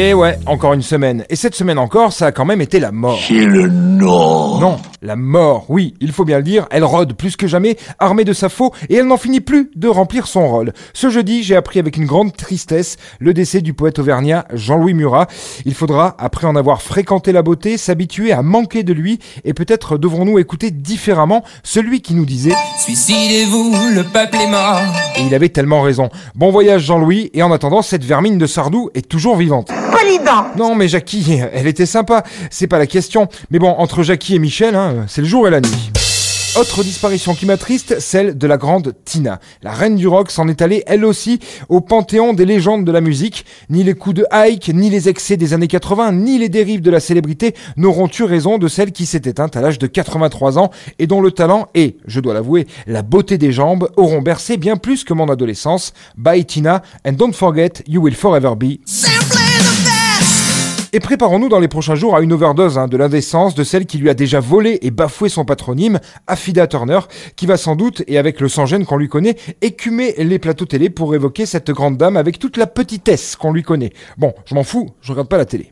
Et 0.00 0.14
ouais, 0.14 0.38
encore 0.46 0.74
une 0.74 0.82
semaine. 0.82 1.24
Et 1.28 1.34
cette 1.34 1.56
semaine 1.56 1.76
encore, 1.76 2.12
ça 2.12 2.26
a 2.26 2.30
quand 2.30 2.44
même 2.44 2.60
été 2.60 2.78
la 2.78 2.92
mort. 2.92 3.18
C'est 3.20 3.44
le 3.44 3.66
Nord. 3.66 4.60
Non, 4.60 4.76
la 5.02 5.16
mort, 5.16 5.64
oui, 5.68 5.94
il 6.00 6.12
faut 6.12 6.24
bien 6.24 6.36
le 6.36 6.44
dire, 6.44 6.68
elle 6.70 6.84
rôde 6.84 7.14
plus 7.14 7.34
que 7.34 7.48
jamais, 7.48 7.76
armée 7.98 8.22
de 8.22 8.32
sa 8.32 8.48
faux, 8.48 8.72
et 8.88 8.94
elle 8.94 9.08
n'en 9.08 9.16
finit 9.16 9.40
plus 9.40 9.72
de 9.74 9.88
remplir 9.88 10.28
son 10.28 10.46
rôle. 10.46 10.72
Ce 10.92 11.10
jeudi, 11.10 11.42
j'ai 11.42 11.56
appris 11.56 11.80
avec 11.80 11.96
une 11.96 12.06
grande 12.06 12.32
tristesse 12.32 12.96
le 13.18 13.34
décès 13.34 13.60
du 13.60 13.74
poète 13.74 13.98
auvergnat 13.98 14.44
Jean-Louis 14.52 14.94
Murat. 14.94 15.26
Il 15.64 15.74
faudra, 15.74 16.14
après 16.20 16.46
en 16.46 16.54
avoir 16.54 16.80
fréquenté 16.80 17.32
la 17.32 17.42
beauté, 17.42 17.76
s'habituer 17.76 18.30
à 18.30 18.42
manquer 18.42 18.84
de 18.84 18.92
lui, 18.92 19.18
et 19.44 19.52
peut-être 19.52 19.98
devrons-nous 19.98 20.38
écouter 20.38 20.70
différemment 20.70 21.42
celui 21.64 22.02
qui 22.02 22.14
nous 22.14 22.24
disait 22.24 22.54
Suicidez-vous, 22.84 23.74
le 23.96 24.04
peuple 24.04 24.36
est 24.36 24.48
mort. 24.48 25.07
Et 25.18 25.22
il 25.26 25.34
avait 25.34 25.48
tellement 25.48 25.82
raison. 25.82 26.10
Bon 26.34 26.50
voyage 26.50 26.82
Jean-Louis, 26.82 27.30
et 27.34 27.42
en 27.42 27.50
attendant, 27.50 27.82
cette 27.82 28.04
vermine 28.04 28.38
de 28.38 28.46
Sardou 28.46 28.90
est 28.94 29.08
toujours 29.08 29.36
vivante. 29.36 29.70
Non 30.56 30.74
mais 30.74 30.88
Jackie, 30.88 31.40
elle 31.52 31.66
était 31.66 31.86
sympa, 31.86 32.22
c'est 32.50 32.66
pas 32.68 32.78
la 32.78 32.86
question. 32.86 33.28
Mais 33.50 33.58
bon, 33.58 33.70
entre 33.70 34.02
Jackie 34.02 34.36
et 34.36 34.38
Michel, 34.38 34.74
hein, 34.74 35.04
c'est 35.08 35.20
le 35.22 35.26
jour 35.26 35.46
et 35.48 35.50
la 35.50 35.60
nuit. 35.60 35.90
Autre 36.56 36.82
disparition 36.82 37.34
qui 37.34 37.46
m'attriste, 37.46 38.00
celle 38.00 38.36
de 38.36 38.46
la 38.46 38.56
grande 38.56 38.94
Tina. 39.04 39.38
La 39.62 39.70
reine 39.72 39.96
du 39.96 40.08
rock 40.08 40.30
s'en 40.30 40.48
est 40.48 40.62
allée, 40.62 40.82
elle 40.86 41.04
aussi, 41.04 41.38
au 41.68 41.80
panthéon 41.80 42.32
des 42.32 42.46
légendes 42.46 42.84
de 42.84 42.90
la 42.90 43.00
musique. 43.00 43.44
Ni 43.70 43.84
les 43.84 43.94
coups 43.94 44.16
de 44.16 44.26
Ike, 44.30 44.70
ni 44.74 44.90
les 44.90 45.08
excès 45.08 45.36
des 45.36 45.52
années 45.52 45.68
80, 45.68 46.12
ni 46.12 46.38
les 46.38 46.48
dérives 46.48 46.80
de 46.80 46.90
la 46.90 47.00
célébrité 47.00 47.54
n'auront 47.76 48.08
eu 48.18 48.24
raison 48.24 48.58
de 48.58 48.66
celle 48.66 48.92
qui 48.92 49.06
s'est 49.06 49.22
éteinte 49.24 49.56
à 49.56 49.60
l'âge 49.60 49.78
de 49.78 49.86
83 49.86 50.58
ans 50.58 50.70
et 50.98 51.06
dont 51.06 51.20
le 51.20 51.30
talent 51.30 51.68
et, 51.74 51.98
je 52.06 52.18
dois 52.18 52.34
l'avouer, 52.34 52.66
la 52.86 53.02
beauté 53.02 53.38
des 53.38 53.52
jambes 53.52 53.90
auront 53.96 54.22
bercé 54.22 54.56
bien 54.56 54.76
plus 54.76 55.04
que 55.04 55.14
mon 55.14 55.28
adolescence. 55.28 55.92
Bye 56.16 56.44
Tina, 56.44 56.82
and 57.06 57.12
don't 57.12 57.34
forget, 57.34 57.84
you 57.86 58.02
will 58.02 58.14
forever 58.14 58.54
be. 58.56 58.78
Et 60.98 61.00
préparons-nous 61.00 61.48
dans 61.48 61.60
les 61.60 61.68
prochains 61.68 61.94
jours 61.94 62.16
à 62.16 62.22
une 62.22 62.32
overdose 62.32 62.76
hein, 62.76 62.88
de 62.88 62.96
l'indécence 62.96 63.54
de 63.54 63.62
celle 63.62 63.86
qui 63.86 63.98
lui 63.98 64.10
a 64.10 64.14
déjà 64.14 64.40
volé 64.40 64.80
et 64.82 64.90
bafoué 64.90 65.28
son 65.28 65.44
patronyme, 65.44 66.00
Affida 66.26 66.66
Turner, 66.66 66.98
qui 67.36 67.46
va 67.46 67.56
sans 67.56 67.76
doute, 67.76 68.02
et 68.08 68.18
avec 68.18 68.40
le 68.40 68.48
sang-gêne 68.48 68.84
qu'on 68.84 68.96
lui 68.96 69.08
connaît, 69.08 69.36
écumer 69.62 70.12
les 70.18 70.40
plateaux 70.40 70.64
télé 70.64 70.90
pour 70.90 71.14
évoquer 71.14 71.46
cette 71.46 71.70
grande 71.70 71.98
dame 71.98 72.16
avec 72.16 72.40
toute 72.40 72.56
la 72.56 72.66
petitesse 72.66 73.36
qu'on 73.36 73.52
lui 73.52 73.62
connaît. 73.62 73.92
Bon, 74.16 74.34
je 74.44 74.56
m'en 74.56 74.64
fous, 74.64 74.90
je 75.00 75.12
regarde 75.12 75.28
pas 75.28 75.36
la 75.38 75.44
télé. 75.44 75.70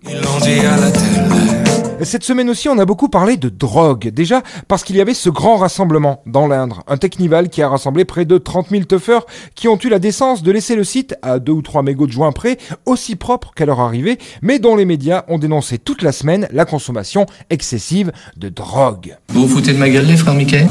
Cette 2.07 2.23
semaine 2.23 2.49
aussi, 2.49 2.69
on 2.69 2.79
a 2.79 2.85
beaucoup 2.85 3.09
parlé 3.09 3.37
de 3.37 3.49
drogue. 3.49 4.11
Déjà, 4.11 4.43
parce 4.69 4.85
qu'il 4.85 4.95
y 4.95 5.01
avait 5.01 5.13
ce 5.13 5.29
grand 5.29 5.57
rassemblement 5.57 6.23
dans 6.25 6.47
l'Indre. 6.47 6.85
Un 6.87 6.99
technival 6.99 7.49
qui 7.49 7.63
a 7.63 7.69
rassemblé 7.69 8.05
près 8.05 8.25
de 8.25 8.39
30 8.39 8.69
000 8.71 8.85
tuffers 8.85 9.27
qui 9.57 9.67
ont 9.67 9.77
eu 9.77 9.89
la 9.89 9.99
décence 9.99 10.45
de 10.45 10.53
laisser 10.53 10.77
le 10.77 10.85
site, 10.85 11.17
à 11.23 11.41
deux 11.41 11.51
ou 11.51 11.63
trois 11.63 11.83
mégots 11.83 12.07
de 12.07 12.13
joint 12.13 12.31
près, 12.31 12.59
aussi 12.87 13.17
propre 13.17 13.53
qu'à 13.57 13.67
leur 13.67 13.81
arrivée, 13.81 14.19
mais 14.41 14.61
dont 14.61 14.77
les 14.77 14.85
médias 14.85 15.25
ont 15.27 15.39
dénoncé 15.39 15.79
toute 15.79 16.03
la 16.03 16.13
semaine 16.13 16.47
la 16.53 16.65
consommation 16.65 17.27
excessive 17.51 18.13
de 18.37 18.51
drogue. 18.51 19.17
Vous 19.31 19.49
vous 19.49 19.57
foutez 19.57 19.73
de 19.73 19.79
ma 19.79 19.91
gueule, 19.91 20.07
les 20.07 20.17
frères 20.17 20.35
Mickey? 20.35 20.65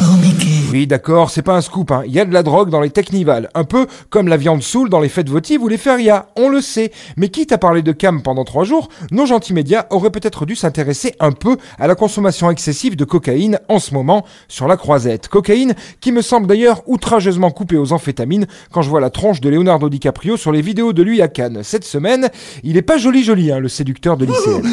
Oui, 0.71 0.87
d'accord, 0.87 1.29
c'est 1.29 1.41
pas 1.41 1.55
un 1.55 1.61
scoop, 1.61 1.91
hein. 1.91 2.03
Il 2.05 2.13
y 2.13 2.19
a 2.19 2.25
de 2.25 2.33
la 2.33 2.43
drogue 2.43 2.69
dans 2.69 2.81
les 2.81 2.89
technivals. 2.89 3.49
Un 3.55 3.65
peu 3.65 3.87
comme 4.09 4.29
la 4.29 4.37
viande 4.37 4.63
saoule 4.63 4.89
dans 4.89 4.99
les 5.01 5.09
fêtes 5.09 5.29
votives 5.29 5.61
ou 5.61 5.67
les 5.67 5.77
férias. 5.77 6.27
On 6.37 6.49
le 6.49 6.61
sait. 6.61 6.91
Mais 7.17 7.29
quitte 7.29 7.51
à 7.51 7.57
parler 7.57 7.81
de 7.81 7.91
cam 7.91 8.21
pendant 8.21 8.45
trois 8.45 8.63
jours, 8.63 8.89
nos 9.11 9.25
gentils 9.25 9.53
médias 9.53 9.85
auraient 9.89 10.11
peut-être 10.11 10.45
dû 10.45 10.55
s'intéresser 10.55 11.13
un 11.19 11.24
peu 11.31 11.57
à 11.79 11.87
la 11.87 11.95
consommation 11.95 12.49
excessive 12.49 12.95
de 12.95 13.05
cocaïne 13.05 13.59
en 13.69 13.79
ce 13.79 13.93
moment 13.93 14.25
sur 14.47 14.67
la 14.67 14.77
croisette. 14.77 15.27
Cocaïne 15.27 15.73
qui 16.01 16.11
me 16.11 16.21
semble 16.21 16.47
d'ailleurs 16.47 16.81
outrageusement 16.87 17.51
coupée 17.51 17.77
aux 17.77 17.93
amphétamines 17.93 18.45
quand 18.71 18.81
je 18.81 18.89
vois 18.89 19.01
la 19.01 19.09
tronche 19.09 19.41
de 19.41 19.49
Leonardo 19.49 19.89
DiCaprio 19.89 20.37
sur 20.37 20.51
les 20.51 20.61
vidéos 20.61 20.93
de 20.93 21.03
lui 21.03 21.21
à 21.21 21.27
Cannes. 21.27 21.61
Cette 21.63 21.85
semaine, 21.85 22.29
il 22.63 22.77
est 22.77 22.81
pas 22.81 22.97
joli 22.97 23.23
joli, 23.23 23.51
hein, 23.51 23.59
le 23.59 23.69
séducteur 23.69 24.17
de 24.17 24.25
lycéenne. 24.25 24.63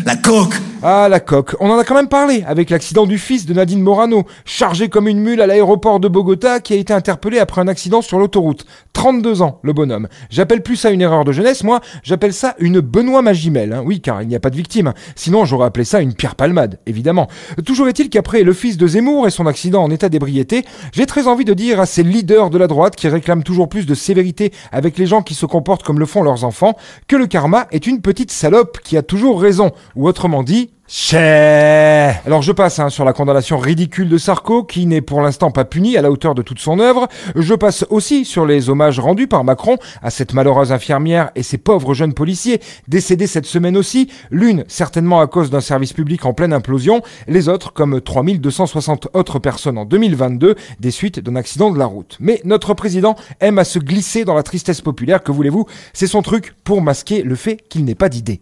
La 0.06 0.16
coque. 0.16 0.54
Ah, 0.82 1.08
la 1.10 1.20
coque. 1.20 1.56
On 1.60 1.68
en 1.68 1.78
a 1.78 1.84
quand 1.84 1.94
même 1.94 2.08
parlé 2.08 2.42
avec 2.46 2.70
l'accident 2.70 3.04
du 3.04 3.18
fils 3.18 3.44
de 3.44 3.52
Nadine 3.52 3.82
Morano, 3.82 4.24
chargé 4.46 4.88
comme 4.88 5.08
une 5.08 5.20
mule 5.20 5.42
à 5.42 5.46
l'aéroport 5.46 6.00
de 6.00 6.08
Bogota, 6.08 6.58
qui 6.60 6.72
a 6.72 6.76
été 6.76 6.94
interpellé 6.94 7.38
après 7.38 7.60
un 7.60 7.68
accident 7.68 8.00
sur 8.00 8.18
l'autoroute. 8.18 8.64
32 8.94 9.42
ans, 9.42 9.60
le 9.62 9.74
bonhomme. 9.74 10.08
J'appelle 10.30 10.62
plus 10.62 10.76
ça 10.76 10.90
une 10.90 11.02
erreur 11.02 11.26
de 11.26 11.32
jeunesse, 11.32 11.64
moi, 11.64 11.80
j'appelle 12.02 12.32
ça 12.32 12.54
une 12.60 12.80
Benoît 12.80 13.20
Magimel. 13.20 13.74
Hein. 13.74 13.82
Oui, 13.84 14.00
car 14.00 14.22
il 14.22 14.28
n'y 14.28 14.34
a 14.34 14.40
pas 14.40 14.48
de 14.48 14.56
victime. 14.56 14.94
Sinon, 15.16 15.44
j'aurais 15.44 15.66
appelé 15.66 15.84
ça 15.84 16.00
une 16.00 16.14
Pierre 16.14 16.34
Palmade, 16.34 16.78
évidemment. 16.86 17.28
Toujours 17.66 17.88
est-il 17.88 18.08
qu'après 18.08 18.42
le 18.42 18.54
fils 18.54 18.78
de 18.78 18.86
Zemmour 18.86 19.26
et 19.26 19.30
son 19.30 19.46
accident 19.46 19.82
en 19.82 19.90
état 19.90 20.08
d'ébriété, 20.08 20.64
j'ai 20.92 21.04
très 21.04 21.26
envie 21.26 21.44
de 21.44 21.52
dire 21.52 21.78
à 21.78 21.84
ces 21.84 22.02
leaders 22.02 22.48
de 22.48 22.56
la 22.56 22.68
droite 22.68 22.96
qui 22.96 23.06
réclament 23.06 23.42
toujours 23.42 23.68
plus 23.68 23.84
de 23.84 23.94
sévérité 23.94 24.50
avec 24.72 24.96
les 24.96 25.04
gens 25.04 25.20
qui 25.20 25.34
se 25.34 25.44
comportent 25.44 25.82
comme 25.82 25.98
le 25.98 26.06
font 26.06 26.22
leurs 26.22 26.44
enfants, 26.44 26.74
que 27.06 27.16
le 27.16 27.26
karma 27.26 27.66
est 27.70 27.86
une 27.86 28.00
petite 28.00 28.30
salope 28.30 28.78
qui 28.82 28.96
a 28.96 29.02
toujours 29.02 29.42
raison. 29.42 29.72
Ou 29.94 30.08
autrement 30.08 30.42
dit, 30.42 30.69
Chais 30.92 32.20
Alors 32.26 32.42
je 32.42 32.50
passe 32.50 32.80
hein, 32.80 32.88
sur 32.88 33.04
la 33.04 33.12
condamnation 33.12 33.58
ridicule 33.58 34.08
de 34.08 34.18
Sarko, 34.18 34.64
qui 34.64 34.86
n'est 34.86 35.00
pour 35.00 35.20
l'instant 35.20 35.52
pas 35.52 35.64
puni 35.64 35.96
à 35.96 36.02
la 36.02 36.10
hauteur 36.10 36.34
de 36.34 36.42
toute 36.42 36.58
son 36.58 36.80
œuvre. 36.80 37.06
Je 37.36 37.54
passe 37.54 37.86
aussi 37.90 38.24
sur 38.24 38.44
les 38.44 38.70
hommages 38.70 38.98
rendus 38.98 39.28
par 39.28 39.44
Macron 39.44 39.76
à 40.02 40.10
cette 40.10 40.34
malheureuse 40.34 40.72
infirmière 40.72 41.30
et 41.36 41.44
ces 41.44 41.58
pauvres 41.58 41.94
jeunes 41.94 42.12
policiers, 42.12 42.60
décédés 42.88 43.28
cette 43.28 43.46
semaine 43.46 43.76
aussi, 43.76 44.10
l'une 44.32 44.64
certainement 44.66 45.20
à 45.20 45.28
cause 45.28 45.48
d'un 45.48 45.60
service 45.60 45.92
public 45.92 46.26
en 46.26 46.32
pleine 46.32 46.52
implosion, 46.52 47.02
les 47.28 47.48
autres 47.48 47.72
comme 47.72 48.00
3260 48.00 49.10
autres 49.12 49.38
personnes 49.38 49.78
en 49.78 49.84
2022, 49.84 50.56
des 50.80 50.90
suites 50.90 51.20
d'un 51.20 51.36
accident 51.36 51.70
de 51.70 51.78
la 51.78 51.86
route. 51.86 52.16
Mais 52.18 52.40
notre 52.42 52.74
président 52.74 53.14
aime 53.38 53.60
à 53.60 53.64
se 53.64 53.78
glisser 53.78 54.24
dans 54.24 54.34
la 54.34 54.42
tristesse 54.42 54.80
populaire, 54.80 55.22
que 55.22 55.30
voulez-vous? 55.30 55.66
C'est 55.92 56.08
son 56.08 56.22
truc 56.22 56.52
pour 56.64 56.82
masquer 56.82 57.22
le 57.22 57.36
fait 57.36 57.58
qu'il 57.68 57.84
n'ait 57.84 57.94
pas 57.94 58.08
d'idée. 58.08 58.40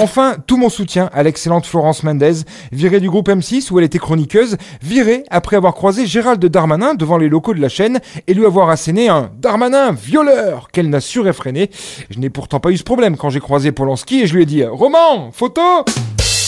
Enfin, 0.00 0.36
tout 0.46 0.56
mon 0.56 0.68
soutien 0.68 1.10
à 1.12 1.24
l'excellente 1.24 1.66
Florence 1.66 2.04
Mendez, 2.04 2.44
virée 2.70 3.00
du 3.00 3.10
groupe 3.10 3.28
M6 3.28 3.72
où 3.72 3.80
elle 3.80 3.84
était 3.84 3.98
chroniqueuse, 3.98 4.56
virée 4.80 5.24
après 5.28 5.56
avoir 5.56 5.74
croisé 5.74 6.06
Gérald 6.06 6.44
Darmanin 6.44 6.94
devant 6.94 7.18
les 7.18 7.28
locaux 7.28 7.52
de 7.52 7.60
la 7.60 7.68
chaîne 7.68 7.98
et 8.28 8.34
lui 8.34 8.46
avoir 8.46 8.70
asséné 8.70 9.08
un 9.08 9.32
Darmanin 9.40 9.90
violeur 9.90 10.68
qu'elle 10.70 10.88
n'a 10.88 11.00
su 11.00 11.18
réfréner. 11.18 11.72
Je 12.10 12.20
n'ai 12.20 12.30
pourtant 12.30 12.60
pas 12.60 12.70
eu 12.70 12.76
ce 12.76 12.84
problème 12.84 13.16
quand 13.16 13.30
j'ai 13.30 13.40
croisé 13.40 13.72
Polanski 13.72 14.20
et 14.20 14.26
je 14.28 14.36
lui 14.36 14.44
ai 14.44 14.46
dit 14.46 14.64
Roman, 14.64 15.32
photo 15.32 15.84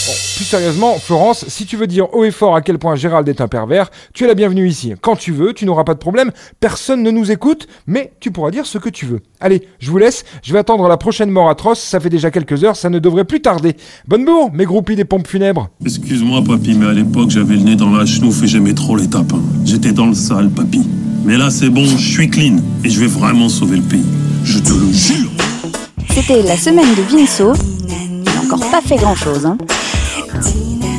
Bon, 0.07 0.13
plus 0.37 0.45
sérieusement, 0.45 0.99
Florence, 0.99 1.45
si 1.49 1.67
tu 1.67 1.77
veux 1.77 1.87
dire 1.87 2.15
haut 2.15 2.25
et 2.25 2.31
fort 2.31 2.57
à 2.57 2.63
quel 2.63 2.79
point 2.79 2.97
Gérald 2.97 3.29
est 3.29 3.43
un 3.43 3.49
pervers, 3.49 3.91
tu 4.15 4.25
es 4.25 4.27
la 4.27 4.35
bienvenue 4.35 4.67
ici. 4.67 4.95
Quand 5.01 5.15
tu 5.15 5.31
veux, 5.31 5.53
tu 5.53 5.67
n'auras 5.67 5.85
pas 5.85 5.93
de 5.93 5.99
problème, 5.99 6.31
personne 6.59 7.03
ne 7.03 7.11
nous 7.11 7.31
écoute, 7.31 7.67
mais 7.87 8.13
tu 8.19 8.31
pourras 8.31 8.51
dire 8.51 8.65
ce 8.65 8.79
que 8.79 8.89
tu 8.89 9.05
veux. 9.05 9.21
Allez, 9.41 9.69
je 9.79 9.91
vous 9.91 9.99
laisse, 9.99 10.25
je 10.43 10.55
vais 10.55 10.59
attendre 10.59 10.89
la 10.89 10.97
prochaine 10.97 11.31
mort 11.31 11.51
atroce, 11.51 11.81
ça 11.81 12.01
fait 12.01 12.09
déjà 12.09 12.31
quelques 12.31 12.65
heures, 12.65 12.77
ça 12.77 12.89
ne 12.89 12.99
devrait 12.99 13.27
plus 13.27 13.43
tarder. 13.43 13.77
Bonne 14.09 14.25
bourre, 14.25 14.51
mes 14.53 14.65
groupies 14.65 14.97
des 14.97 15.05
pompes 15.05 15.27
funèbres. 15.27 15.69
Excuse-moi, 15.85 16.43
papy, 16.47 16.75
mais 16.75 16.87
à 16.87 16.93
l'époque, 16.93 17.31
j'avais 17.31 17.55
le 17.55 17.63
nez 17.63 17.77
dans 17.77 17.91
la 17.91 18.07
chenouf 18.07 18.43
et 18.43 18.47
j'aimais 18.47 18.75
trop 18.75 18.97
les 18.97 19.09
tapins. 19.09 19.43
J'étais 19.67 19.93
dans 19.93 20.07
le 20.07 20.15
sale, 20.15 20.49
papy. 20.49 20.83
Mais 21.25 21.37
là, 21.37 21.51
c'est 21.51 21.69
bon, 21.69 21.85
je 21.85 21.97
suis 21.97 22.31
clean 22.31 22.57
et 22.85 22.89
je 22.89 23.01
vais 23.01 23.07
vraiment 23.07 23.51
sauver 23.51 23.77
le 23.77 23.83
pays. 23.83 24.07
Je 24.45 24.59
te 24.59 24.73
le 24.73 24.91
jure. 24.93 25.31
C'était 26.09 26.43
la 26.43 26.57
semaine 26.57 26.95
de 26.95 27.03
Vinceau. 27.03 27.53
Il 27.87 28.25
n'a 28.25 28.41
encore 28.43 28.71
pas 28.71 28.81
fait 28.81 28.97
grand 28.97 29.15
chose, 29.15 29.47
hein. 30.33 30.41
Tina, 30.41 30.90